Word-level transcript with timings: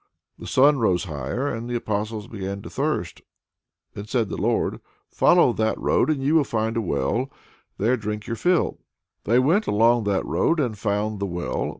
The 0.39 0.47
sun 0.47 0.79
rose 0.79 1.03
higher, 1.03 1.47
and 1.47 1.69
the 1.69 1.75
Apostles 1.75 2.27
began 2.27 2.63
to 2.63 2.71
thirst. 2.71 3.21
Then 3.93 4.07
said 4.07 4.29
the 4.29 4.35
Lord: 4.35 4.79
"Follow 5.11 5.53
that 5.53 5.79
road, 5.79 6.09
and 6.09 6.23
ye 6.23 6.31
will 6.31 6.43
find 6.43 6.75
a 6.75 6.81
well; 6.81 7.29
there 7.77 7.95
drink 7.97 8.25
your 8.25 8.35
fill." 8.35 8.79
They 9.25 9.37
went 9.37 9.67
along 9.67 10.05
that 10.05 10.25
road 10.25 10.59
and 10.59 10.75
found 10.75 11.19
the 11.19 11.27
well. 11.27 11.69